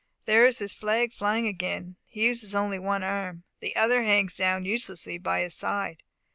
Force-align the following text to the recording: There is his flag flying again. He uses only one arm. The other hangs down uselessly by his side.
There 0.25 0.47
is 0.47 0.57
his 0.57 0.73
flag 0.73 1.13
flying 1.13 1.45
again. 1.45 1.95
He 2.07 2.23
uses 2.25 2.55
only 2.55 2.79
one 2.79 3.03
arm. 3.03 3.43
The 3.59 3.75
other 3.75 4.01
hangs 4.01 4.35
down 4.35 4.65
uselessly 4.65 5.19
by 5.19 5.41
his 5.41 5.53
side. 5.53 6.01